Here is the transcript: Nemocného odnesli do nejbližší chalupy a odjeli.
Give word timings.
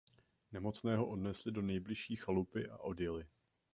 Nemocného 0.51 1.05
odnesli 1.05 1.51
do 1.51 1.61
nejbližší 1.61 2.15
chalupy 2.15 2.67
a 2.67 2.77
odjeli. 2.77 3.25